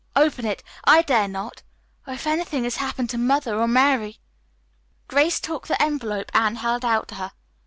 "Open 0.15 0.47
it. 0.47 0.63
I 0.83 1.03
dare 1.03 1.27
not. 1.27 1.61
Oh, 2.07 2.13
if 2.13 2.25
anything 2.25 2.63
has 2.63 2.77
happened 2.77 3.11
to 3.11 3.19
Mother 3.19 3.59
or 3.59 3.67
Mary!" 3.67 4.19
Grace 5.07 5.39
took 5.39 5.67
the 5.67 5.79
envelope 5.79 6.31
Anne 6.33 6.55
held 6.55 6.83
out 6.83 7.07
to 7.09 7.15
her. 7.21 7.31